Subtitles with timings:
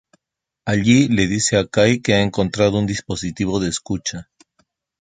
[0.65, 4.31] Ally le dice a Kai que ha encontrado un dispositivo de escucha.